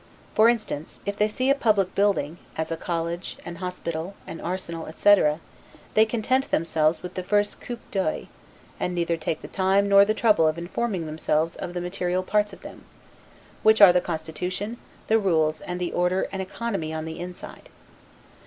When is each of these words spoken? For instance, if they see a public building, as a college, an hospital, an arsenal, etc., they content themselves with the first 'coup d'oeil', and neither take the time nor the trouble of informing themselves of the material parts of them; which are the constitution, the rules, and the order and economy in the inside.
For 0.33 0.49
instance, 0.49 0.99
if 1.05 1.15
they 1.15 1.27
see 1.27 1.51
a 1.51 1.53
public 1.53 1.93
building, 1.93 2.39
as 2.57 2.71
a 2.71 2.75
college, 2.75 3.37
an 3.45 3.57
hospital, 3.57 4.15
an 4.25 4.41
arsenal, 4.41 4.87
etc., 4.87 5.39
they 5.93 6.07
content 6.07 6.49
themselves 6.49 7.03
with 7.03 7.13
the 7.13 7.21
first 7.21 7.61
'coup 7.61 7.77
d'oeil', 7.91 8.25
and 8.79 8.95
neither 8.95 9.15
take 9.15 9.43
the 9.43 9.47
time 9.47 9.87
nor 9.87 10.03
the 10.03 10.15
trouble 10.15 10.47
of 10.47 10.57
informing 10.57 11.05
themselves 11.05 11.55
of 11.55 11.75
the 11.75 11.81
material 11.81 12.23
parts 12.23 12.51
of 12.51 12.63
them; 12.63 12.83
which 13.61 13.79
are 13.79 13.93
the 13.93 14.01
constitution, 14.01 14.79
the 15.05 15.19
rules, 15.19 15.61
and 15.61 15.79
the 15.79 15.93
order 15.93 16.27
and 16.31 16.41
economy 16.41 16.91
in 16.91 17.05
the 17.05 17.19
inside. 17.19 17.69